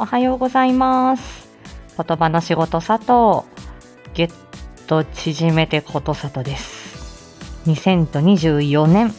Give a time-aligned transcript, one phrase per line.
[0.00, 1.46] おはようございます。
[1.94, 3.46] 言葉の仕事佐藤。
[4.14, 4.30] ぎゅっ
[4.86, 7.38] と縮めてこと佐藤です。
[7.66, 9.12] 2024年、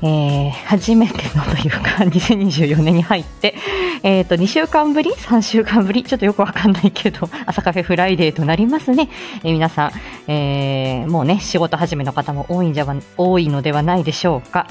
[0.00, 3.54] えー、初めてのというか、 2024年に入って、
[4.02, 6.02] えっ、と、2週間ぶり ?3 週間ぶり？
[6.02, 9.10] ちょっとよくわかんないけど、朝カフェフライデーとなりますね。
[9.44, 9.92] えー皆さん、
[10.28, 12.86] えーもうね、仕事始めの方も多いんじゃ、
[13.18, 14.66] 多いのではないでしょうか。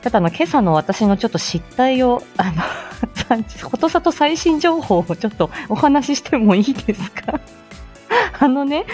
[0.00, 2.62] ただの今朝の私のちょっと失態を、あの、
[3.70, 7.40] ことさと最新情報をちょっとお話ししてもいいですか？
[8.40, 8.86] あのね、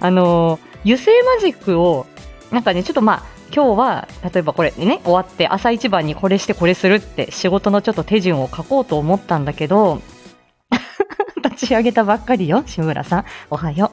[0.00, 2.06] あの、油性マジックを、
[2.50, 3.22] なんかね、ちょっとまあ、
[3.54, 10.00] 今日は、例えばこれね、終わって朝一番にこれしてこれするって仕事のちょっと手順を書こうと思ったんだけど、
[11.42, 13.24] 立ち上げたばっかりよ、志村さん。
[13.50, 13.90] おはよ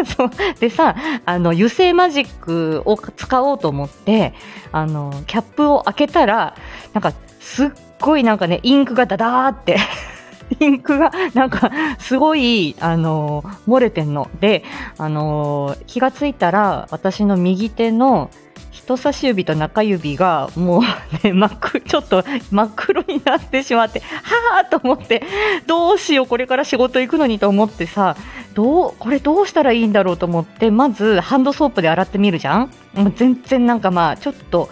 [0.00, 0.04] う。
[0.04, 0.30] そう。
[0.60, 4.34] でさ、あの、油性マジックを使おうと思って、
[4.72, 6.54] あの、キャップを開けたら、
[6.92, 9.78] なんか、すっごいなんかね、インクがダダーって、
[10.60, 14.28] インクがなんか、すごい、あの、漏れてんの。
[14.40, 14.64] で、
[14.98, 18.30] あの、気がついたら、私の右手の
[18.70, 20.82] 人差し指と中指がもう
[21.26, 25.22] ね、真っ黒、ちょっと真っ黒になってしまって、はぁと思って、
[25.66, 28.16] どうしよう、これから仕事行くのにと思ってさ、
[28.52, 34.68] どう、これどうしたらいいんだろうと思って、まずハンドソープで洗ってみるじゃんもう全然なんかまあ、ちょっと、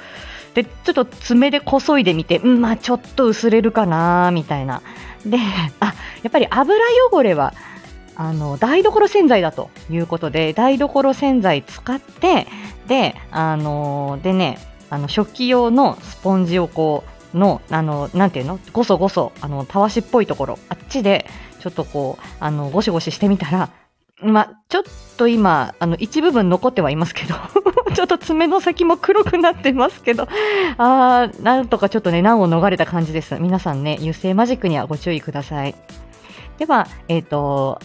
[0.55, 4.83] で、ちょっと爪でこそいでみて、うん、まあちょっと薄れるかなみたいな。
[5.25, 5.39] で、
[5.81, 6.79] あ、やっぱり油
[7.11, 7.55] 汚れは、
[8.17, 12.47] あの、台所洗剤だということで、台所洗剤使って、
[12.87, 14.59] で、あの、でね、
[14.91, 18.59] あの、食器用のスポンジをこう、の、あの、なんていうの？
[18.75, 21.27] ごそごそ、あの、たわしっぽいところ、あっちで、
[21.61, 23.71] ちょっとこう、あの、ゴシゴシしてみたら、
[24.21, 24.83] ま、ちょっ
[25.17, 27.35] と今、あの、一部分残ってはいますけど、
[27.95, 30.29] ちょっと爪の先も黒くなってますけど、
[30.79, 33.37] あー、なんとかちょっとね、難を逃れた感じです。
[33.39, 35.75] 皆さんね、油性マジックにはご注意ください。
[36.59, 37.81] では、えっ、と、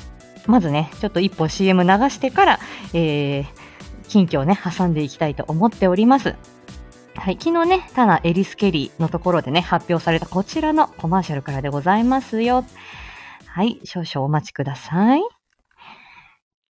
[0.46, 2.60] まずね、ちょっと一本 CM 流してから、
[2.94, 3.46] えー、
[4.08, 6.36] 近況をね、挟んでいきたいと思っております。
[7.16, 12.64] はい、昨日ね、タナ・エリス・ケリーのところでね、発表されたこちらのコマーシャルからでございますよ。
[13.48, 15.24] はい、少々お待ちください。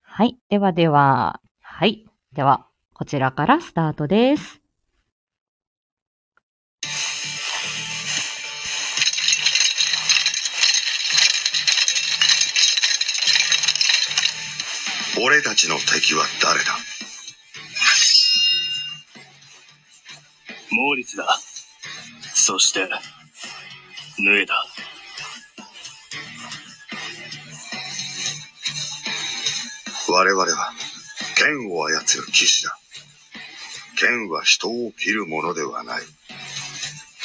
[0.02, 2.67] はい、ではでは、はい、では、
[2.98, 4.60] こちらからスタートです。
[15.24, 16.72] 俺たちの敵は誰だ？
[20.72, 21.38] モーリスだ。
[22.34, 22.90] そして、
[24.18, 24.66] ヌエだ。
[30.10, 30.74] 我々は
[31.36, 32.76] 剣を操る騎士だ
[33.98, 36.04] 剣は人を切るものではない。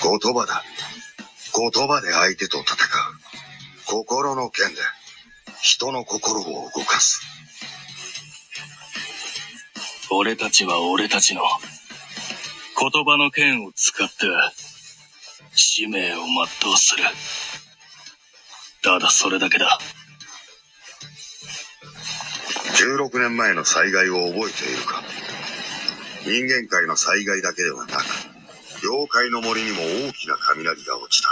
[0.03, 0.65] 言葉だ。
[1.55, 2.77] 言葉で相手と戦う。
[3.87, 4.81] 心の剣で。
[5.60, 6.44] 人の心を
[6.75, 7.21] 動かす。
[10.10, 11.43] 俺たちは俺たちの。
[12.81, 14.15] 言葉の剣を使って。
[15.54, 17.04] 使命を全うする。
[18.83, 19.78] ただそれだけだ。
[22.75, 25.03] 16年前の災害を覚えているか？
[26.25, 28.05] 人間界の災害だけではなく
[28.83, 31.28] 妖怪の森にも大きな雷が落ちた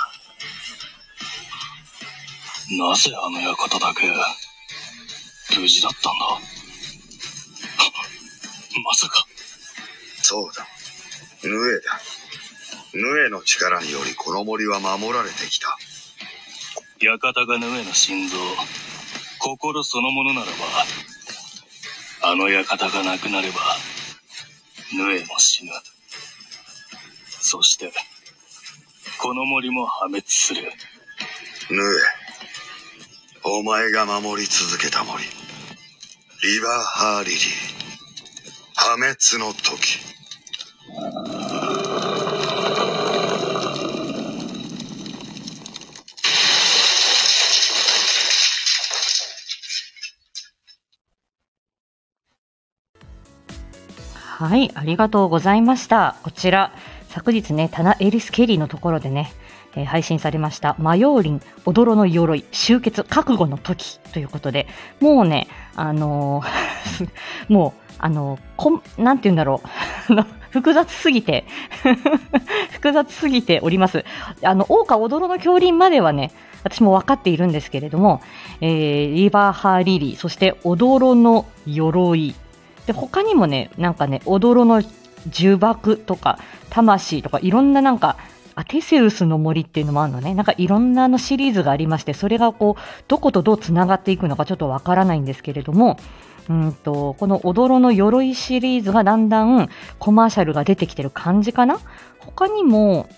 [2.77, 4.07] なぜあの館だけ
[5.61, 6.27] 無事だったんだ？
[8.85, 9.27] まさか
[10.23, 10.67] そうだ。
[11.43, 12.01] ヌエだ。
[12.95, 15.77] ヌエの力によりこの森は守られてきた。
[17.01, 18.37] 館がヌエの心臓
[19.41, 20.53] 心そのものならば
[22.31, 23.61] あの館がなくなれば
[24.93, 25.73] ヌエも死ぬ
[27.29, 27.93] そして
[29.19, 30.63] この森も破滅する
[31.71, 31.81] ヌエ。
[33.45, 35.23] お前が守り続けた森。
[35.23, 37.41] リバーハーリリー。
[38.75, 40.01] 破滅の時。
[54.41, 56.17] はい、ありがとうございました。
[56.23, 56.73] こちら、
[57.11, 59.35] 昨日ね、タナ・エリス・ケリーのところでね、
[59.77, 64.67] えー配信されました、マヨーリン、踊ろの鎧、集結、覚悟の時ということで、
[64.99, 65.47] もうね、
[65.77, 67.09] あのー
[67.53, 69.61] もう、あのーこん、なんて言うんだろ
[70.09, 71.45] う、 複雑すぎて、
[72.73, 74.07] 複雑すぎております。
[74.43, 76.33] あの、大川踊ろの恐林まではね、
[76.65, 78.23] 私も分かっているんですけれども、
[78.63, 82.35] えーリバーハーリリー、そして踊ろの鎧、
[82.87, 84.83] で他にもねなんかね踊ろの
[85.33, 86.39] 呪縛とか
[86.71, 88.17] 魂とかいろんななんか
[88.57, 90.35] あ、テセウスの森っていうのもあるのね。
[90.35, 95.99] なんかいろんなのシリーズがありまして、それがこう、どことどう繋がっていくのかちょっとわからないんですけれども、
[96.49, 101.79] うんと、この踊ろの鎧シリーズがだんだんコマーシャルが出てきてる感じかな？
[102.19, 103.09] 他にも、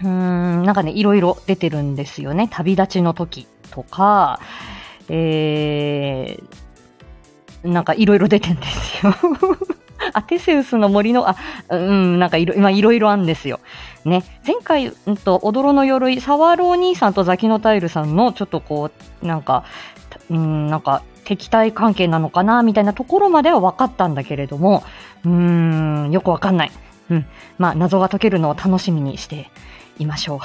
[0.00, 2.48] うーん、なんかね、いろいろ出てるんですよね。
[2.50, 4.40] 旅立ちの時とか、
[5.08, 6.44] えー、
[7.64, 9.14] なんかいろいろ出てんですよ。
[10.12, 11.36] あ、テセウスの森の、あ、
[11.70, 13.60] うん、なんかいろ、今いろいろあるんですよ。
[14.04, 14.22] ね。
[14.46, 18.90] 前回、うんと、踊ろの鎧、サワロー兄さんとザキノタイルさんの、ちょっとこ
[19.22, 19.64] う、なんか、
[20.30, 24.84] うん、なんか、敵対関係なのかな、みたいなところまでは分かったんだけれども、
[25.24, 26.72] うーん、よくわかんない。
[27.10, 27.26] うん。
[27.58, 29.50] まあ、謎が解けるのを楽しみにして
[29.98, 30.40] いましょう。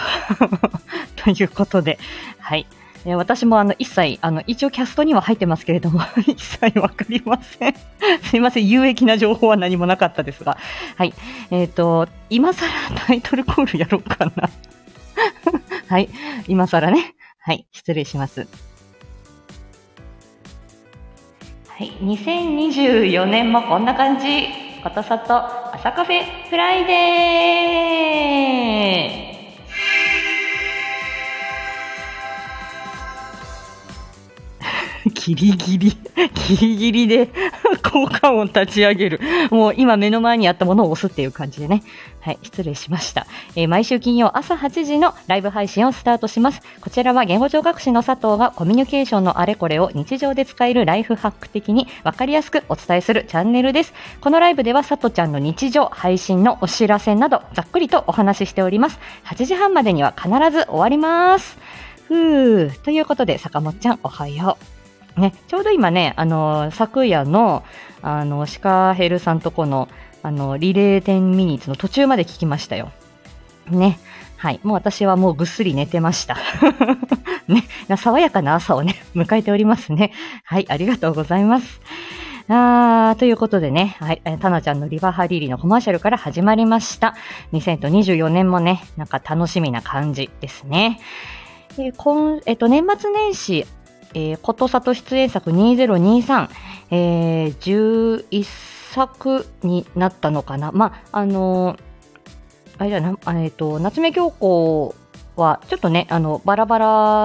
[1.21, 1.99] ということで、
[2.39, 2.65] はい。
[3.05, 7.75] え私もあの一切、あの一応キャストには入ってますけれども、 一切わかりません。
[8.23, 10.57] すいません、有益な情報は何もなかったですが。
[10.97, 11.13] はい。
[11.51, 12.67] えっ、ー、と、今更
[13.07, 14.49] タイトルコールやろうかな。
[15.87, 16.09] はい。
[16.47, 17.15] 今更ね。
[17.39, 17.65] はい。
[17.71, 18.47] 失礼します。
[21.67, 21.93] はい。
[22.01, 24.69] 2024年もこんな感じ。
[24.83, 25.35] ことさと
[25.75, 29.18] 朝カフェフライデー
[35.35, 35.97] ギリギリ、
[36.47, 37.29] ギリギリで
[37.91, 39.19] 効果音立ち上げる。
[39.51, 41.83] もう今目の前にあったものを押すっていう感じでね。
[42.21, 43.27] はい、失礼しました。
[43.55, 46.61] えー、毎週金曜朝8時のライブ配信をスタートします。
[46.81, 53.93] こちらは言語聴覚士の佐藤がコミュニケーションのあれこれを日常で使えるライフハック的にわかりやすくお伝えするチャンネルです。
[54.21, 58.99] このライブでは佐藤ちゃんの日常、配信のお知らせなどざっくりとお話ししております。
[59.25, 61.57] 8時半までには必ず終わります。
[62.07, 62.81] ふー。
[62.81, 64.78] ということで、坂本ちゃんおはよう。
[65.19, 67.63] ね、ちょうど今ね、あの昨夜の、
[68.01, 69.87] あの、シカヘルさんとこの、
[70.23, 72.91] あの、リレー10ミニッツの途中まで聞きましたよ。
[73.69, 73.99] ね。
[74.37, 74.59] はい。
[74.63, 76.37] もう私はもうぐっすり寝てました。
[77.47, 77.63] ね。
[77.97, 80.11] 爽やかな朝をね、迎えておりますね。
[80.43, 80.65] はい。
[80.69, 81.81] ありがとうございます。
[82.47, 87.15] あー、ということでね、はい、タナちゃんのリバハリリのコマーシャルから始まりました。
[87.53, 90.99] 2024年もね、なんか楽しみな感じですね。
[91.77, 93.67] えー、今、えっ、と、年末年始、
[94.13, 96.49] えー、ことさと出演作2023、
[96.91, 100.71] えー、11作になったのかな。
[100.71, 101.79] まあ、あのー、
[102.79, 104.95] あれだな、えっ、ー、と、夏目京子
[105.35, 106.77] は、ちょっとね、あの、バラバ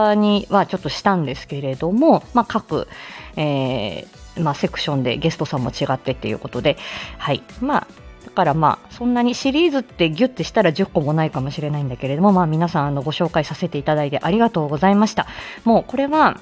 [0.08, 2.88] ラにはちょっとしたんですけれども、まあ、各、
[3.36, 6.76] えー、まあ、セクションでゲストさんも違ってっていうことで、
[7.18, 7.42] はい。
[7.60, 7.86] まあ、
[8.24, 15.26] だからまあ、そんなにシリーズってギュッてしたら10個もないかもしれないんだけれども、まあ皆さんあのご紹介させていただいてありがとうございました。
[15.64, 16.40] もうこれは、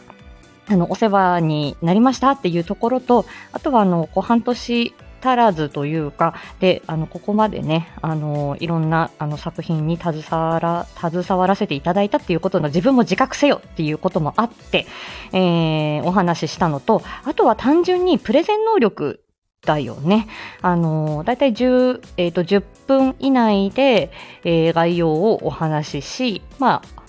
[0.72, 14.86] あの、お世話になりましたっていうところと、あとは、あの、こう、半年足らずというか、で、あの、ここまでね、あの、いろんな、あの、作品に携わら、携わらせていただいたっていうことの自分も自覚せよっていうこともあって、
[15.32, 19.20] えー、お話ししたのと、あとは単純にプレゼン能力
[19.64, 20.26] だよね。
[20.60, 24.10] あの、だいたい10、えっ、ー、と、10分以内で、
[24.44, 27.01] えー、概要をお話しし、まあ、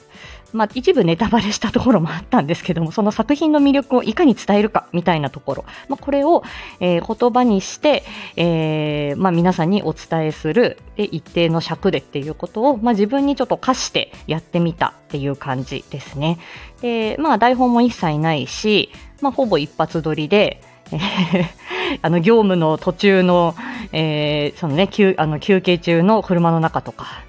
[0.54, 6.44] まあ、一部ネタバレしたところもあったんですけども、その作品の魅力をいかに伝えるかみたいなところ、まあ、これを、
[6.80, 8.04] えー、言葉にして、
[8.36, 16.38] えー、まあ、皆さんにお伝えするで一定の尺でっていうことを、まあ、自分にちょっと課してやってみたっていう感じですね。
[16.82, 20.62] で、まあ、台本も一切ないし、まあ、ほぼ一発撮りで、
[22.02, 23.56] あの業務の途中の、
[23.92, 27.24] えー、そのね、休あの休憩中の車の中とか、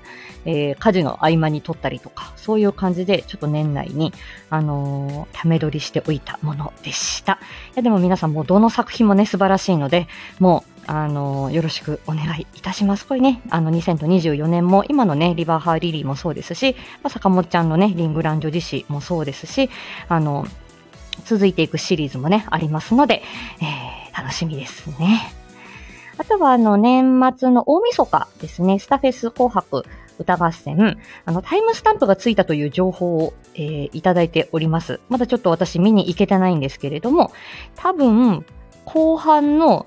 [0.44, 4.12] えー、家事の合間に撮ったりとか、そういう感じで、ちょっと年内に、
[4.50, 7.34] あのー、ため撮りしておいたものでした。
[7.34, 7.36] い
[7.76, 10.08] や、でも皆さんもうどの作品もね、素晴らしいので、
[10.38, 13.06] もう、あの、よろしくお願いいたします。
[13.06, 19.70] これね、あの、2024年も、今のね、リバーハーリリーもそうですし、まあ、坂本ちゃんのね、リングランジョ自身もそうですし、
[20.08, 20.46] あの、
[21.24, 23.22] 続いていくシリーズもね、ありますので、
[23.60, 25.32] えー、楽しみですね。
[26.18, 29.84] あとは、あの、年末の大晦日ですね、スタフェス紅白
[30.18, 35.00] 歌合戦、あの、タイムスタンプがついたという情報を、えー、いただいております。
[35.08, 37.32] まだちょっと私見に行けてないんですけれども、
[37.76, 38.44] 多分、
[38.84, 39.86] 後半の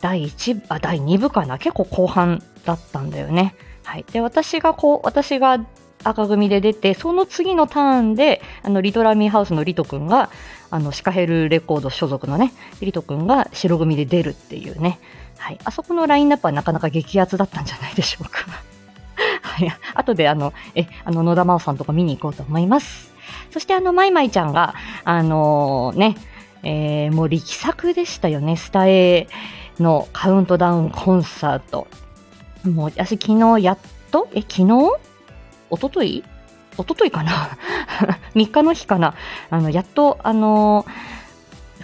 [0.00, 1.58] 第1、あ、第2部かな？
[1.58, 3.54] 結構後半だったんだよね。
[3.84, 4.04] はい。
[4.12, 5.64] で、私がこう、私が
[6.04, 10.30] 赤組で出て、その次のターンで、あの、リトラミーハウスのリト君が、
[10.70, 14.98] あの、シカヘルレコード所属のね、リト君が白組で出るっていうね。
[15.38, 15.58] はい。
[15.64, 18.69] あそこのラインナップはなかなか激アツだったんじゃないでしょうか。
[19.68, 19.78] はい。
[19.94, 23.12] 後であの、え、あの、野田真央さんとか見に行こうと思います。
[23.50, 24.74] そしてあの、まいまいちゃんが、
[25.04, 26.16] あのー、ね、
[26.62, 28.56] えー、もう力作でしたよね。
[28.56, 29.28] スタエ
[29.78, 31.86] のカウントダウンコンサート。
[32.64, 33.78] もう私昨日やっ
[34.10, 34.92] と、え、昨日？
[35.70, 36.24] おととい
[36.76, 37.56] おとといかな
[38.34, 39.14] ?3 日の日かな？
[39.50, 40.84] あの、やっと、あの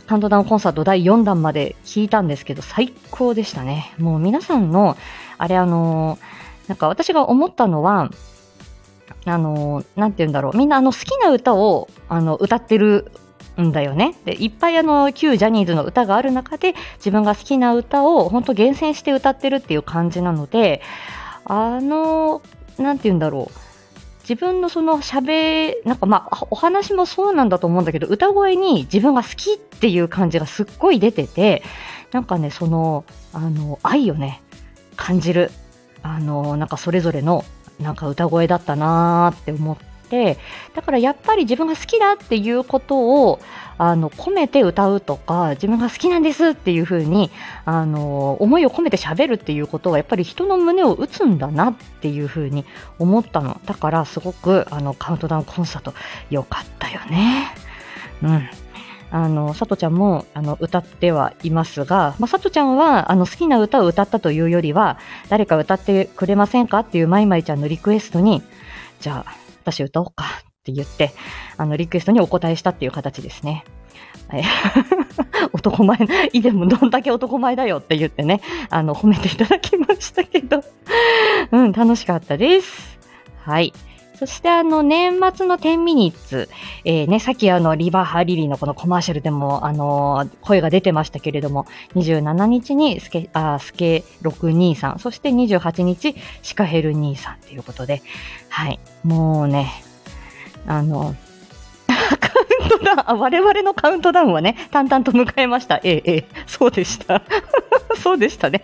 [0.07, 3.93] カウントダウンコンサート第4弾まで聞いたんですけど、最高でしたね。
[3.99, 4.97] もう皆さんの、
[5.39, 6.19] あれあの
[6.69, 8.11] なんか私が思ったのは、
[9.25, 10.57] あのなんて言うんだろう。
[10.57, 13.11] みんなあの好きな歌を、あの、歌ってる
[13.61, 14.15] んだよね。
[14.25, 20.83] で、いっぱいあの、旧ジャニーズの歌がある中で、自分が好きな歌を本当厳選して歌ってるっていう感じなので、
[21.45, 22.43] あの、
[22.79, 23.67] なんて言うんだろう。
[24.29, 31.63] 自分のその喋、なんかまあ、お話もそうなんだと思うんだけど、歌声に自分が好きっていう感じがすっごい出てて、
[32.11, 34.43] なんかね、その、あの、愛をね、
[34.97, 35.53] 感じる。
[36.03, 37.45] あの、なんかそれぞれの、
[37.81, 40.39] なんか歌声だったなーって思って、
[40.75, 43.41] だからやっぱり自分が好きだっていうことを、
[43.79, 47.31] あの、込めて歌うとか、自分が好きなんですっていう風に、
[47.65, 52.65] あの、思いを込めて喋るっていうことは、やっぱり人の胸を打つんだなっていう風に
[52.99, 53.61] 思ったの。
[53.67, 55.93] だから、すごく、あの、カウントダウンコンサート、
[56.31, 57.49] 良かったよね。
[58.23, 58.49] うん。
[59.11, 64.99] あの、さとちゃんも、あの、歌ってはいますが、まあ、さとちゃんは、あの、好きな歌を歌ったというよりは、
[65.29, 68.43] 誰か歌ってくれませんかっていうまいまいちゃんのリクエストに、
[69.01, 71.13] じゃあ、私歌おうかって言って、
[71.57, 73.65] あの、リクエストにお答えしたっていう形ですね。
[75.53, 75.99] 男前、
[76.33, 80.65] 以前もどんだけ男前だよって言ってね、あの、褒めていただきましたけど、
[81.53, 82.99] うん、楽しかったです。
[83.45, 83.73] はい。
[84.19, 86.49] そしてあの、年末の10ミニッツ、
[86.85, 98.03] えー、ね、さっきあの、リバーハリリーのこのコマーシャルでも、あの声が出てましたけれども、27日にスケ、あ、スケ623、そして28日、シカヘル23ということで、
[98.49, 98.81] はい。
[99.05, 99.71] もうね、
[100.67, 101.15] あの、
[101.87, 102.33] カ
[102.65, 105.81] ウントダウン、あ、我々のカウントダウンはね、淡々と迎えました。
[105.85, 107.23] ええ、ええ、そうでした。
[108.03, 108.63] そうでしたね。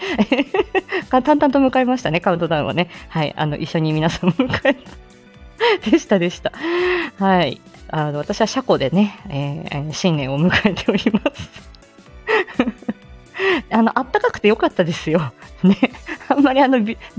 [1.10, 2.88] 淡々と迎えましたね、カウントダウンはね。
[3.08, 5.11] はい、あの、一緒に皆さん迎えた。
[5.90, 6.52] でした、でした。
[7.18, 7.60] はい。
[7.88, 11.50] あの、私は車庫でね、えー、新年を迎えております。
[13.70, 15.32] あの、あったかくてよかったですよ。
[15.62, 15.76] ね。
[16.28, 16.78] あんまりあの、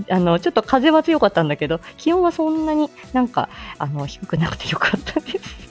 [0.09, 5.63] あの、ちょっと風は強かったんだけど、気温はそんなになんか、あの、低くなくてよかったです。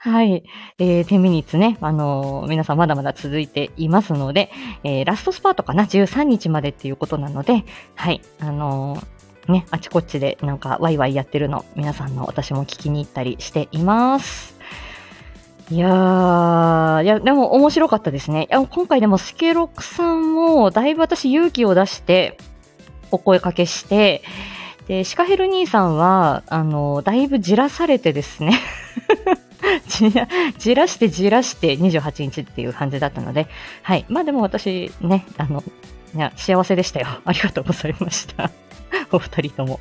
[0.00, 0.44] はい。
[0.78, 4.50] えー、10ミニッツね、あのー、皆さんまだまだ続いていますので、
[4.82, 8.20] えー、ラストスパートかな、13日までっていうことなので、はい。
[8.40, 9.06] あのー、
[9.48, 14.54] ね、あちこちでなんかワイワイやってるの、皆さんの私も聞きに行ったりしています。
[15.70, 18.44] いやー、いや、でも面白かったですね。
[18.44, 22.36] いや今回でもスケロクさんもだいぶ私勇気を出して
[23.10, 24.22] お声かけして、
[24.88, 28.58] で、シカヘル兄さんは、あの、だいぶじらされてですね
[29.88, 33.46] じら、じらしてじらして28日っていう感じだったので、
[33.82, 34.04] はい。
[34.08, 35.62] まあでも私ね、あの、
[36.14, 37.06] いや、幸せでしたよ。
[37.24, 38.50] ありがとうございました。
[39.16, 39.80] お二人とも。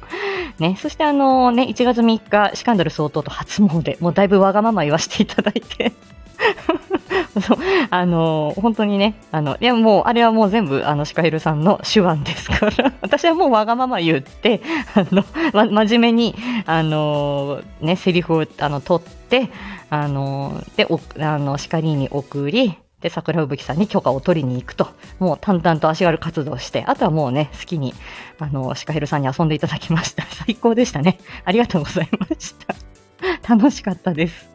[0.60, 5.94] ね、そしてあのね、1月3日、シカンダル総統と初詣、もうだいぶわがまま言わせていただいて。
[7.42, 7.58] そう、
[7.90, 14.62] あの本当にね、あの、いや、もう、あれはもう全部、あの、シカヘルさんの手腕ですから、 私はもうわがまま言って、
[14.94, 15.24] あの、
[15.54, 16.36] ま、真面目に、
[16.66, 19.50] あのね、セリフを、あの、取って、
[19.90, 24.88] あので、お、あの、シカリーに送り、で、桜吹雪さんに許可を取りに行くと、
[25.20, 27.94] もう淡々と足軽活動して、あとはもうね、好きに、
[28.40, 30.24] あの、シカヘルさんに遊んでいただきました。
[30.48, 31.20] 最高でしたね。
[31.44, 32.76] ありがとうございました。
[33.56, 34.50] 楽しかったです。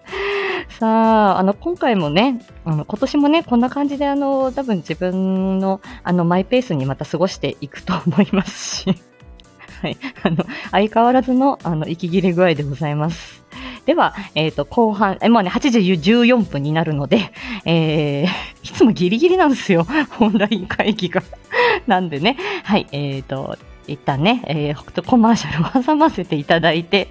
[0.79, 9.03] さあ、あの、今回もね、あの、今年もね、こんな感じで、あの、多分自分の、あの、マイペースにまた過ごしていくと思いますし、
[9.83, 13.45] はい、あの、相変わらずの、あの、息切れ具合でございます。
[13.89, 17.33] では、えっ、ー、と、後半、え、もうね、8時14分になるので、
[17.65, 18.27] えー、
[18.63, 19.87] いつもギリギリなんですよ。
[20.21, 21.23] オンライン会議が。
[21.89, 27.09] なんでね、はい、えっ、ー、と、一旦ね、えー、コマーシャルを挟ませていただいて、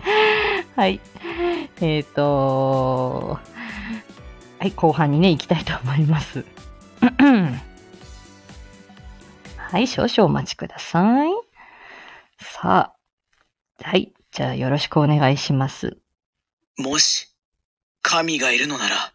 [0.75, 0.99] はい、
[1.81, 3.39] えっ、ー、と、
[4.59, 6.45] はい、後半にね、行きたいと思います。
[9.57, 11.31] はい、少々お待ちください。
[12.39, 12.93] さ
[13.81, 15.97] あ、はい、じゃあよろしくお願いします。
[16.77, 17.27] もし、
[18.03, 19.13] 神がいるのなら、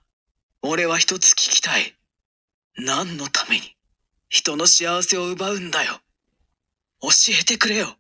[0.63, 1.95] 俺は一つ聞きたい。
[2.77, 3.77] 何のために、
[4.29, 6.01] 人の幸せを奪うんだよ。
[7.03, 7.09] 教
[7.41, 7.97] えてくれよ。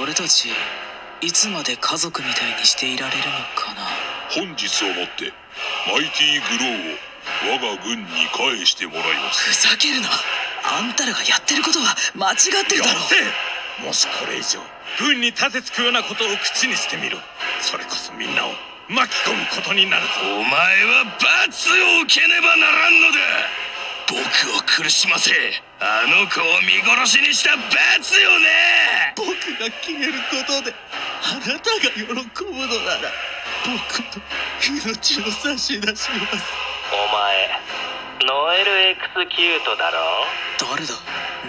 [0.00, 0.50] 俺たち、
[1.20, 3.24] いつまで家族みたいにしていられるの
[3.56, 3.82] かな。
[4.30, 5.32] 本日をもって、
[5.90, 6.98] マイティグローを
[7.58, 9.50] 我が軍に返してもらいます。
[9.50, 10.08] ふざけるな。
[10.62, 13.00] あんたらがやってることは間違ってるだろ。
[13.82, 14.60] もしこれ以上、
[14.98, 17.18] 軍に立てつくようなことを口にしてみろ。
[17.60, 18.50] それこそみんなを
[18.88, 20.10] 巻き込むことになるぞ。
[20.22, 23.18] お前は罰を受けねばならんのだ。
[24.06, 24.20] 僕
[24.54, 25.32] を苦しませ
[25.80, 29.14] あの子を見殺しにした罰よね。
[29.16, 29.26] 僕
[29.58, 30.74] が消えることで
[31.24, 33.10] あなたが喜ぶのなら
[33.64, 34.22] 僕の
[34.60, 36.10] 命を差し出します。
[36.92, 37.58] お前
[38.28, 40.26] ノエル・エクスキュートだろ
[40.76, 40.94] 誰だ？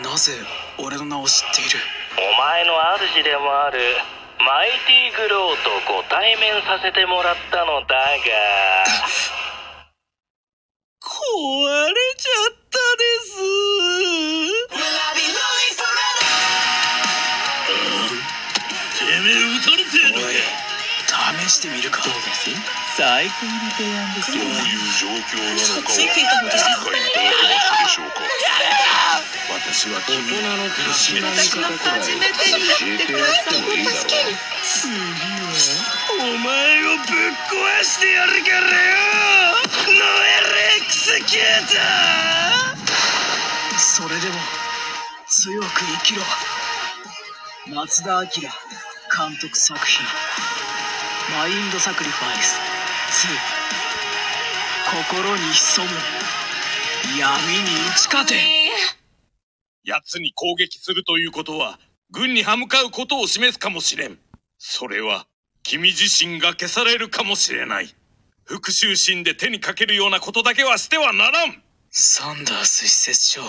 [0.03, 0.33] なぜ
[0.77, 1.79] 俺の名を知っている？
[2.17, 3.79] お前の主でもある
[4.39, 7.95] マイティグローとご対面させてもらったのだが。
[11.05, 13.35] 壊れちゃったです。
[18.99, 20.27] てめえ撃たれてんのか
[21.47, 22.01] 試してみるか。
[22.03, 22.49] どうです？
[22.97, 24.55] 最高の提案ですどうよいう
[24.97, 28.21] 状況なのかはついていたのですご理解いただけましたでしょうか
[29.65, 32.13] 私は君の苦しみの私仕方くらい教
[32.85, 35.01] えてやってもいいだろう次は
[36.21, 38.93] お前をぶっ壊してやるからよ
[39.89, 41.81] ノエル・エクスキュート
[43.79, 44.35] それでも
[45.27, 46.21] 強く生きろ
[47.73, 50.05] 松田明監督作品
[51.35, 52.59] 「マインドサクリファイス
[53.25, 53.33] 2」
[55.17, 55.91] 心に潜む
[57.17, 58.35] 闇に打ち勝て
[59.85, 61.79] 奴に攻撃するということは
[62.11, 64.17] 軍に歯向かうことを示すかもしれん。
[64.57, 65.27] それは
[65.63, 67.95] 君自身が消されるかもしれない。
[68.45, 71.61] 復讐心で手にかけるようなことだけはしてはならん。
[71.91, 73.41] サンダース施設長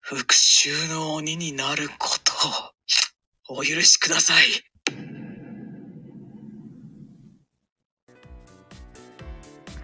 [0.00, 4.69] 復讐の鬼になることをお許しください。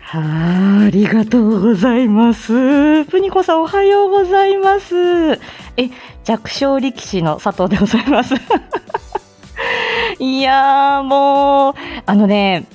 [0.09, 0.21] は
[0.83, 3.05] あ、ありがとうございます。
[3.07, 4.95] プニコさんおはようございます。
[5.77, 5.91] え、
[6.23, 8.35] 弱小力士の佐藤でございます。
[10.21, 11.75] いやーもう、
[12.07, 12.67] あのね、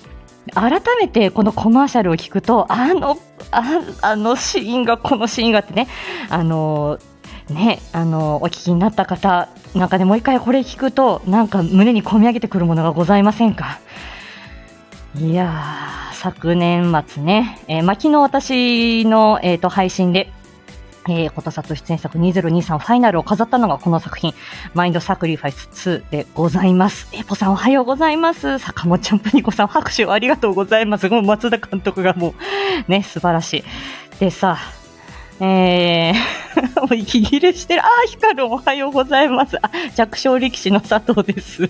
[0.54, 3.18] 改めてこのコマーシャルを聞くと、あの、
[3.52, 3.64] あ
[4.02, 5.88] あのシーンが、このシーンがってね、
[6.30, 7.00] あの、
[7.50, 13.80] ね、あの、お聞きになった方、なんかね、もう一回これ聞くと、なんか胸に込み上げてくるものがございませんか？
[15.18, 20.32] いやー、昨年末ね、えーまあ、昨日私の、えー、と配信で、
[21.10, 24.36] えー、ことさと出演作2023ファイナルを飾ったのがこの作品、
[24.76, 27.08] マインドサクリファイス2でございます。
[27.14, 28.60] エポさんおはようございます。
[28.60, 31.10] 坂本ちゃんプニコさん拍手をありがとうございます。
[31.10, 32.36] もう松田監督がも
[32.88, 33.64] う、ね、素晴らしい。
[34.20, 34.60] でさ、
[35.40, 37.82] えー、 もう息切れしてる。
[37.84, 39.58] あー、ヒカルおはようございます。
[39.60, 41.68] あ、弱小力士の佐藤です。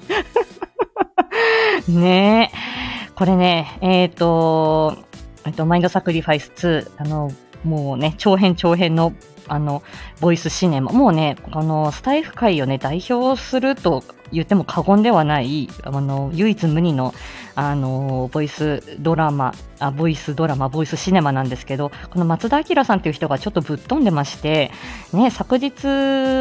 [1.87, 3.00] ねえ。
[3.15, 4.97] これね、えっ、と、
[5.45, 7.31] えっと、マインドサクリファイス2、あの、
[7.63, 9.13] もうね、長編長編の、
[9.47, 9.83] あの、
[10.19, 17.13] ボイスシネマ、もうね、あの、スタイフ界をね、代表すると言っても過言ではない、あの、唯一無二の、
[17.55, 24.71] あの、ボイスドラマ、あ、ボイスドラマ、ボイスシネマなんですけど、この松田明さんっていう人がちょっとぶっ飛んでまして、
[25.13, 25.87] ね、昨日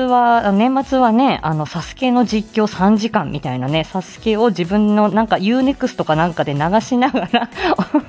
[0.09, 7.51] は、年末はね、あの、サスケの実況3時間みたいなね、サスケを自分のなんか UNEXT とかなんかで流しながら、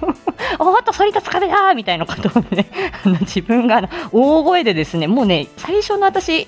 [0.59, 2.67] おっと、反り立つ壁だみたいなことをね、
[3.03, 6.47] あの自分が大声でですね、もうね、最初の私、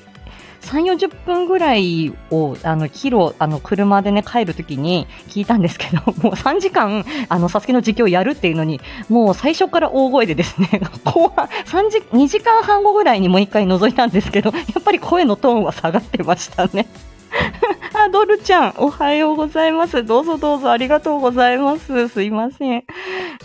[0.63, 10.69] 3、40分ぐらいを、あの、キロ、あの、車でね、帰るときに聞いたんですけど、 もう3時間、あの、サスケの実況をやるっていうのに、もう最初から大声でですね、
[11.03, 16.87] 後半、3時、2時間半後ぐらいにもう一回覗いたんですけど、やっぱり声のトーンは下がってましたね。
[17.93, 20.03] あ、ドルちゃん、おはようございます。
[20.03, 22.07] どうぞどうぞありがとうございます。
[22.07, 22.83] すいません。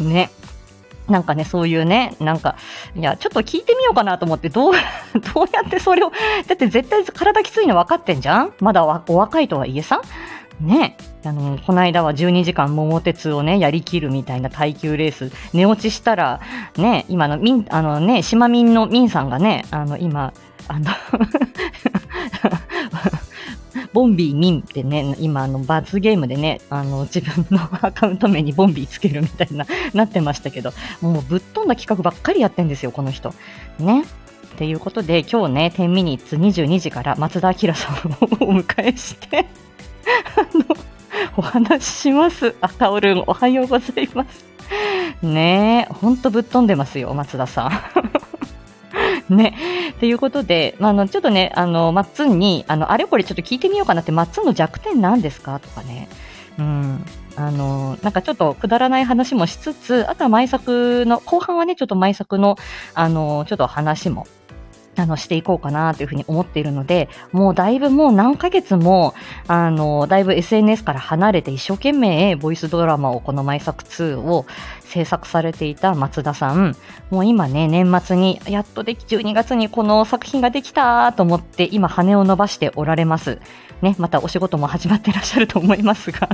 [0.01, 0.31] ね。
[1.09, 2.57] なんかね、そういうね、なんか、
[2.95, 4.73] いや、ちょっと聞いてみようかなと思って、どう、
[5.35, 6.11] どうやってそれを、
[6.47, 8.53] だって絶対体きついの分かってんじゃん？
[8.61, 10.01] まだお若いとはいえさ？
[10.61, 10.97] ね。
[11.25, 16.41] あの、この間は12時間桃鉄をね、やりきるみたいな耐久レース、寝落ちしたら、
[16.77, 20.33] ね、今の、みん、あのね、島民のミンさんがね、あの、今、
[20.69, 20.91] あの
[23.99, 33.35] ボンビーミンってね、今あの罰ゲームでね、あの自分の アカウント名にボンビーつけるみたいな、なってましたけど、もうぶっ飛んだ企画ばっかりやってんですよ、この人。
[33.81, 34.03] ね。
[34.03, 34.05] っ
[34.57, 39.47] ていうことで、今日ね、10ミニッツ22時から松田明さんをお迎えして、
[40.37, 40.77] あの、
[41.37, 42.55] お話しします。
[42.61, 44.45] あ、タオルン、おはようございます。
[45.27, 48.18] ねえ、ほんとぶっ飛んでますよ、松田さん。
[49.35, 49.55] ね。
[50.01, 55.61] ということで、まあ、の、ちょっとね、あの、マッツンに、あの、あれこれちょっと聞いてみようかなって、マッツンの弱点なんですか？
[55.61, 56.09] とかね。
[56.59, 57.05] うん。
[57.37, 62.57] あの、なんかちょっとくだらない話もしつつ、あとは前作の、後半はね、ちょっと前作の、
[62.95, 64.27] あの、ちょっと話も
[65.01, 69.15] あの、していこうかなというふうに思っているので、もうだいぶもう何ヶ月も、
[69.47, 74.47] あの、だいぶ SNS から離れて一生懸命ボイスドラマをこの毎作2を
[74.85, 76.77] 制作されていた松田さん、
[77.11, 83.39] もう今ね、年末にやっとでき、12月にこの作品ができたと思って今羽を伸ばしておられます。
[83.83, 86.29] ね、またお仕事も始まってらっしゃると思いますが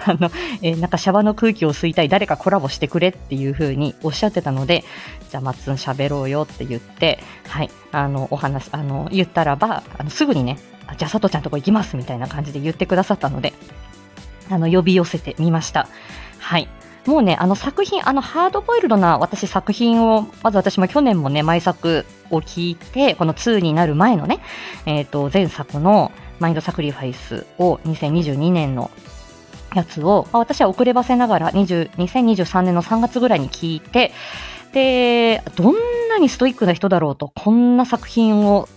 [0.06, 0.30] あの、
[0.62, 4.84] えー、なんかシャワの空気を吸いたい、誰かコラボしてくれっていう風におっしゃってたので、
[5.30, 10.58] じゃあ、マッツン喋ろうよって言って、はい、あの、お話、あの、言ったらば、あのすぐにね、
[10.98, 13.52] じゃあ、佐藤ちゃんとこ行きますみたいな感じで言ってくださったので、
[14.50, 15.88] あの、呼び寄せてみました。
[16.38, 16.68] はい。
[17.06, 24.40] もうね、あの作品、あのハードボイルドな私作品を、まず私も去年もね、毎作を聞いて、この2になる前のね、
[24.84, 28.90] えっ、ー、と、前作のマインドサクリファイスを2022年の
[29.74, 34.12] やつを、まあ、私は遅ればせながら20 2023年の3月ぐらいに聞いて、
[34.72, 35.74] で、どん
[36.08, 38.68] なにストイックな人だろうと、こんな作品を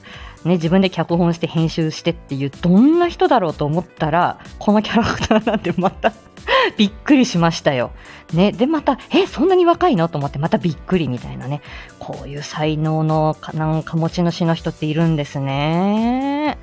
[0.45, 6.11] ね、自分で脚本して編集してっていう、どんな人だろうと思ったら、このキャラクターなんてまた
[6.77, 7.91] びっくりしましたよ。
[8.33, 10.07] ね、で、また、え、そんなに若いの？
[10.09, 11.61] と思って、またびっくりみたいなね。
[11.99, 16.57] こういう才能の、なんか持ち主の人っているんですね。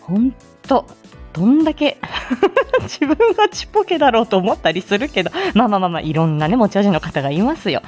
[0.00, 0.86] ほんと、
[1.32, 1.98] どんだけ
[2.82, 7.82] 自分がちっぽけだろうと思ったりするけど、まあまあまあまあ、いろんなね、持ち味の方がいますよ。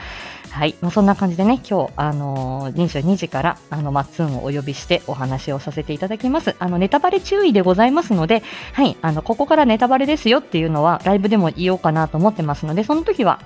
[0.50, 0.74] はい。
[0.80, 6.56] まあ、そんな感じでね、今日、あのー、22時から、あの、マッツンをお呼びしてお話をさせていただきます。
[6.58, 8.96] あの、ネタバレ注意でございますので、はい。
[9.00, 13.40] あの、ここからネタバレですよっていうのは、ライブでも言おうかなと思ってますので、その時は、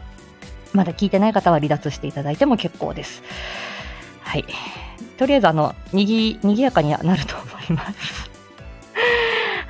[0.73, 3.23] まだ聞いてない方は離脱していただいても結構です。
[4.23, 4.45] はい。
[5.19, 8.34] とりあえず、あの、にぎ、にぎやかにはなると思います。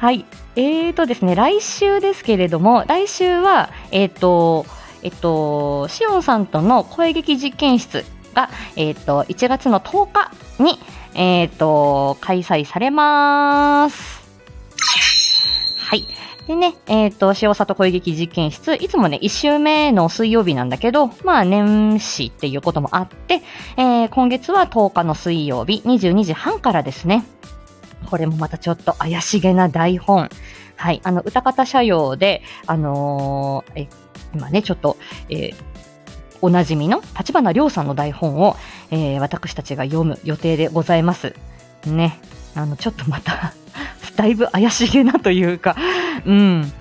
[0.04, 0.26] はい。
[0.54, 4.66] えーとですね、来週ですけれども、来週は、えっ、ー、と、
[5.02, 10.78] えっと、しおんさんとの声劇実験室が、えっと、1月の10日に、
[11.14, 14.22] えっと、開催されます。
[15.78, 16.06] はい。
[16.48, 23.40] でね、えっ、ー、と、塩里声劇実験室、いつもね、1週目の水曜日なんだけど、まあ、年始っていうこともあって、
[23.78, 27.24] えー、今月は10日の水曜日、22時半からですね。
[28.04, 30.28] これもまたちょっと怪しげな台本。
[30.76, 31.00] はい。
[31.04, 33.88] あの、歌方社用で、あのー、え、
[34.34, 34.96] 今ね、ちょっと、
[35.28, 35.54] えー、
[36.40, 38.56] おなじみの立花亮さんの台本を、
[38.90, 41.34] えー、私たちが読む予定でございます。
[41.86, 42.18] ね。
[42.54, 43.54] あの、ちょっとまた
[44.16, 45.76] だいぶ怪しげなというか、
[46.24, 46.72] うん。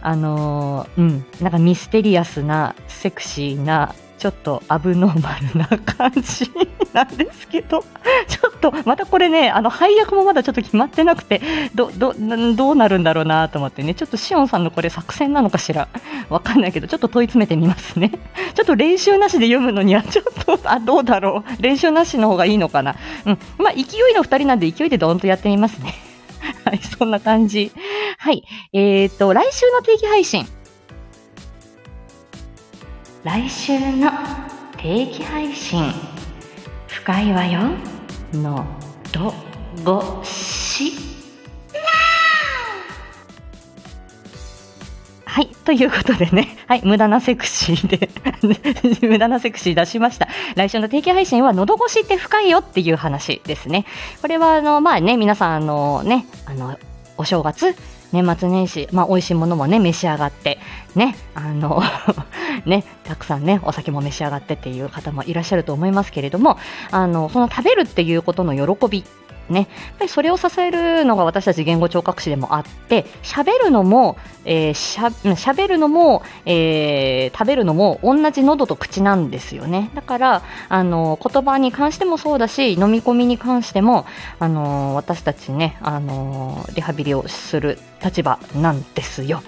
[0.00, 1.26] あのー、うん。
[1.40, 6.48] なんかミステリアスな、セクシーな、ちょっとアブノーマルな感じ
[6.92, 7.84] なんですけど、
[8.28, 11.40] ちょっとまたこれね、あの配役もまだちょっと決まってなくて、
[11.74, 12.14] ど、ど、
[12.54, 15.88] どうなるんだろうなと思ってね、ちょっとシオンさんのこれ作戦なのかしら、
[16.28, 18.12] わかんないけど、ちょっと問い詰めてみますね。
[18.54, 21.60] ちょっと練習なしで読むのにはちょっと、あ、どうだろう？
[21.60, 22.94] 練習なしの方がいいのかな？
[23.24, 23.38] うん。
[23.58, 25.96] まあ、勢いの2人なんで勢いでドーンとやってみますね。
[26.64, 27.72] はい、そんな感じ。
[28.18, 28.44] はい。
[28.72, 30.46] えっ、ー、と、来週の定期配信。
[33.24, 34.10] 来週の
[34.76, 35.92] 定期配信
[36.88, 37.60] 深いわよ
[38.32, 38.66] の
[39.12, 39.32] ど
[39.84, 40.90] ごし
[45.24, 45.46] はい。
[45.64, 46.58] ということでね。
[46.66, 46.82] はい。
[46.84, 48.10] 無駄なセクシーで
[49.06, 50.28] 無駄なセクシー出しました。
[50.56, 53.86] 来週の定期配信は、喉越しって深いよっていう話ですね。
[54.20, 56.76] これは、あの、まあね、皆さん、あのね、あの、
[57.16, 57.74] お正月、
[58.12, 60.58] 年末年始、まあ、美味しいものもね、召し上がって、
[60.94, 61.82] ね、あの
[62.66, 66.58] ね、たくさんね、お酒も召し上がってっていう方もいらっしゃると思いますけれども、
[66.90, 69.04] あの、その食べるっていうことの喜び
[69.48, 69.60] ね。
[69.60, 79.90] やっぱりそれを支えるのが私たち言語聴覚士でもあって、喋るのも、えー、しゃ、喋るのも、えー、食べるのも同じ喉と口なんですよね。
[79.94, 84.06] だから、あの、言葉に関してもそうだし、飲み込みに関しても、
[84.38, 89.42] あの、私たちね、あの、リハビリをする立場なんですよ。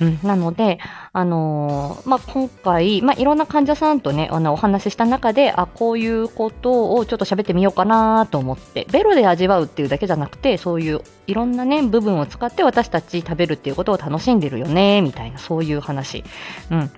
[0.00, 0.78] うん、なので、
[1.12, 16.24] あのー、まあ、今回、まあ、いろんな患者さんとね、あの、お話しした中で、あ、こういうことをちょっと喋ってみようかなと思って、ベロで味わうっていうだけじゃなくて、そういういろんなね、部分を使って私たち食べるっていうことを楽しんでるよね、みたいな、そういう話。
[16.70, 16.90] うん。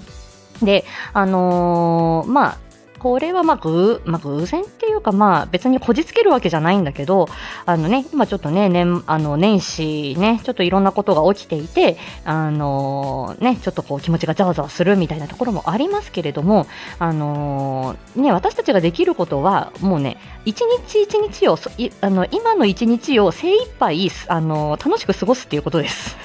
[0.65, 2.59] で、あのー、まあ、
[3.03, 7.27] これはまあ偶、まあ、偶然っていうかまあ別にこじつけるわけじゃないんだけど、
[7.67, 16.69] あのね、今ちょっとね、年、あの年始ね、ちょっといろんなことが起きていて、あのね、ちょっとこう気持ちがざわざわするみたいなところもありますけれども、
[17.01, 21.59] あのね、私たちができることはもうね、一日一日を、
[22.03, 26.17] あの今の一日を精一杯、あの楽しく過ごすっていうことです。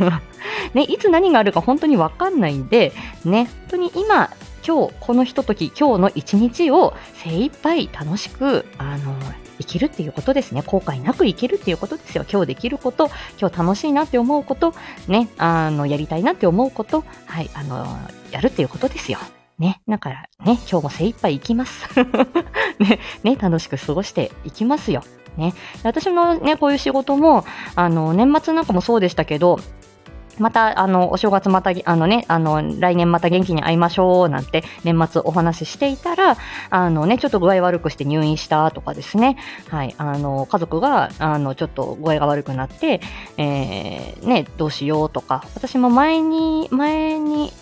[0.72, 4.30] ね、いつ何があるか本当にわかんないんで、ね、本当に今、
[4.66, 9.14] 今日このひととき今日の一日を精一杯楽しくあの
[9.58, 10.62] 生きるっていうことですね。
[10.62, 12.24] 後悔なく生きるっていうことですよ。
[12.30, 13.08] 今日できること、
[13.40, 14.74] 今日楽しいなって思うこと、
[15.08, 17.86] ね、あの、やりたいなって思うこと、はい、あの、
[18.32, 19.18] やるっていうことですよ。
[19.58, 21.88] ね、だからね、今日も精一杯行きます。
[22.78, 25.02] ね、ね、楽しく過ごしていきますよ。
[25.38, 25.54] ね。
[25.84, 29.60] 私のね、こういう仕事も、あの、年末なんかもそうでしたけど、
[30.38, 36.36] また、あの、お正月また、あのね、あの、来年また元気に会いましょう、なんて、年末お話ししていたら、
[36.70, 39.36] あのね、ちょっと具合悪くして入院したとかですね、
[39.68, 43.00] はい、あの、家族が、あの、ちょっと具合が悪くなって、
[43.36, 47.52] えー、ね、どうしようとか、私も前に、前に、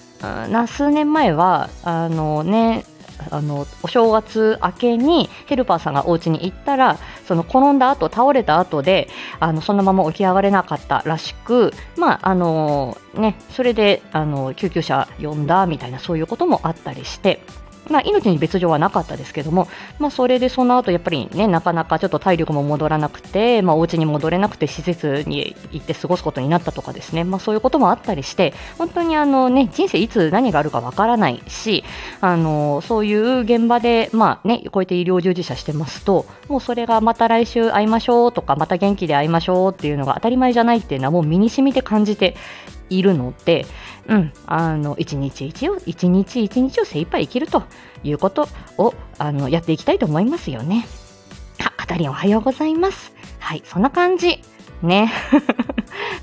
[0.51, 2.85] な数年前は、あのね、
[3.31, 9.09] あのお正月明けにヘルパーさんがお家に行ったらその転んだ後倒れた後で
[9.41, 17.41] あのそのまま起き上がれなかったらしく、まああのね、それであの救急車呼んだみたいなそういうこともあったりして
[17.89, 19.69] まあ、命に別状はなかったですけども、
[19.99, 31.85] まあ、それでその後やっぱりね、なかなかちょっと体力も戻らなくて、まあ、お家に戻れなくて施設に行って過ごすことになったとかですね、まあ、そういうこともあったりして、本当にあのね、人生いつ何があるかわからないし、
[32.21, 42.37] あの、そういう現場で、まあね、こうやって医療従事者してますと、もうそれがまた来週会いましょうとか、また元気で会いましょうっていうのが当たり前じゃないっていうのはもう身に染みて感じて
[42.99, 43.67] いるので、
[44.09, 47.65] うん、あの、一日一を、一日一日を精一杯生きると
[48.03, 50.87] いうことを、あの、やっていきたいと思いますよね。
[51.59, 53.13] あ、カタリンおはようございます。
[53.39, 54.41] はい、そんな感じ。
[54.83, 55.13] ね。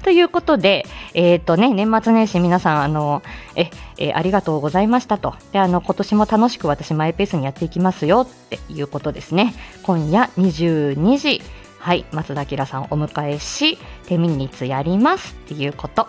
[0.03, 3.21] ということで、えっ、ー、とね、年末年始皆さん、あの、
[3.55, 5.35] え、えー、ありがとうございましたと。
[5.51, 9.53] で、あの、今年も楽しく私マイペースにやっていきますよっていうことですね。
[9.83, 11.41] 今夜22時、
[11.79, 16.07] はい、松田明さんをお迎えし、手ミニツやりますっていうこと。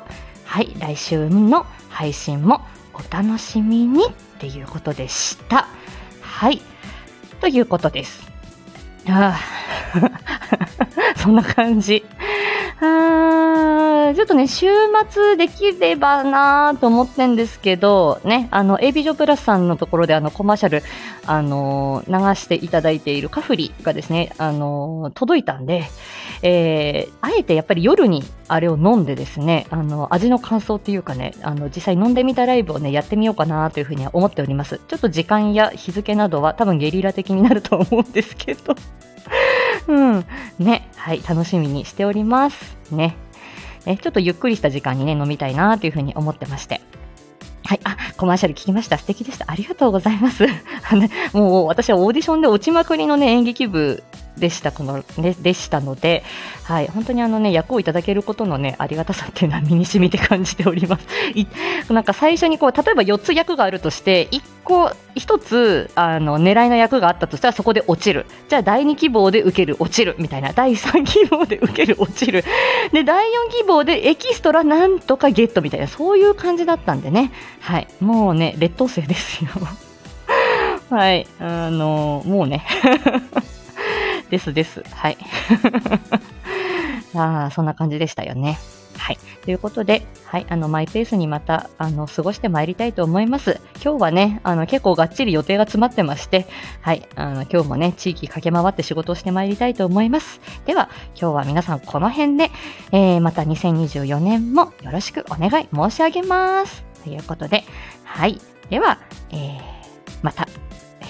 [0.52, 2.60] はい、来週の配信も
[2.92, 5.66] お楽しみにっていうことでした。
[6.20, 6.60] はい、
[7.40, 8.30] ということです。
[9.08, 9.34] あ
[9.94, 12.04] あ、 そんな感じ。
[14.14, 14.66] ちょっとね、週
[15.08, 20.82] 末できればなぁと思ってんですけど、ね、あの、A ビジョプラスさんのところであの、コマーシャル、
[21.24, 25.84] あの流していただいているカフリがですね、あの届いたんで、
[26.42, 34.80] えー、あえてやっぱり夜にあれを飲んでですね、あの、味の感想っていうかね、あの、実際飲んでみたライブをね、やってみようかなというふうには思っております。
[34.88, 38.74] ちょっと時間や日付などは多分ゲリラ的になると思うんですけど。
[39.86, 40.24] うん。
[40.58, 40.88] ね。
[40.96, 41.22] はい。
[41.26, 42.76] 楽しみにしております。
[42.90, 43.16] ね。
[43.86, 46.80] ねちょっとゆっくりした時間にね、飲みたいなというふうに思ってまして。
[47.64, 47.80] はい。
[47.84, 48.98] あ、コマーシャル聞きました。
[48.98, 49.44] 素敵でした。
[49.48, 50.46] ありがとうございます。
[51.32, 54.02] もう私はオーディションで落ちまくりのね、演劇部
[54.36, 56.24] でしたこの、ね、でしたので、
[56.64, 61.06] はい、本当にあのね、役をいただけることのね、ありがたさっていうのは身に染みて感じております。
[61.92, 68.26] なんか最初にこう、例えば4つ役があるとして、1個、1つ、あの、狙いの役があったとしたらそこで落ちる。
[68.48, 70.52] じゃあ第2希望で受ける、落ちる、みたいな。
[70.52, 72.44] 第3希望で受ける、落ちる。
[72.92, 77.32] で、第4希望でエキストラなんとかゲットみたいな、そういう感じだったんでね。
[77.60, 77.88] はい。
[78.00, 79.50] もうね、劣等生ですよ。
[80.90, 81.26] はい。
[81.40, 82.64] あのもうね。
[84.32, 84.82] ですです。
[84.90, 85.18] はい。
[87.14, 88.58] あ あ、そんな感じでしたよね。
[88.96, 89.18] はい。
[89.44, 93.60] ということで、はい、あの、マイペースにまた、あの、過ごしてまいりたいと思います。
[93.84, 96.46] 今日はね、あの、結構がっちり予定が詰まってまして、
[96.80, 100.40] はい、あの、今日もね、地域駆け回って仕事をしてまいりたいと思います。
[100.64, 100.88] では、
[101.20, 102.50] 今日は皆さんこの辺で、
[102.92, 106.84] えー、また2024年もよろしくお願い申し上げます。
[107.04, 107.64] ということで、
[108.04, 108.40] はい。
[108.70, 108.98] では、
[109.30, 109.60] えー、
[110.22, 110.48] また、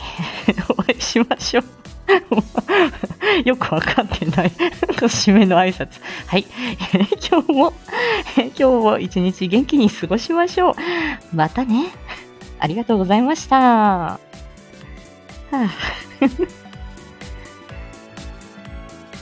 [0.69, 1.82] お会いしましょう。
[3.45, 4.53] よくわかってない
[5.07, 6.01] 締めの挨拶。
[6.27, 6.47] はい。
[7.31, 7.73] 今日も、
[8.37, 10.75] 今日も一日元気に過ごしましょう。
[11.35, 11.91] またね。
[12.59, 13.59] ありがとうございました。
[13.59, 14.19] は
[15.51, 15.69] あ